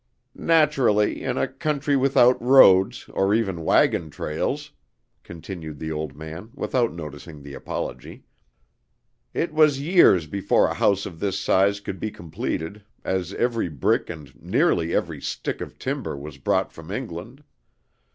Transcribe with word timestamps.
"Naturally, 0.33 1.21
in 1.21 1.37
a 1.37 1.47
country 1.47 1.95
without 1.95 2.41
roads, 2.41 3.07
or 3.13 3.35
even 3.35 3.63
wagon 3.63 4.09
trails," 4.09 4.71
continued 5.21 5.77
the 5.77 5.91
old 5.91 6.15
man, 6.17 6.49
without 6.55 6.91
noticing 6.91 7.43
the 7.43 7.53
apology, 7.53 8.23
"it 9.31 9.53
was 9.53 9.79
years 9.79 10.25
before 10.25 10.65
a 10.67 10.73
house 10.73 11.05
of 11.05 11.19
this 11.19 11.39
size 11.39 11.79
could 11.79 11.99
be 11.99 12.09
completed, 12.09 12.83
as 13.03 13.31
every 13.35 13.69
brick 13.69 14.09
and 14.09 14.33
nearly 14.41 14.91
every 14.91 15.21
stick 15.21 15.61
of 15.61 15.77
timber 15.77 16.17
was 16.17 16.39
brought 16.39 16.71
from 16.71 16.89
England. 16.89 17.43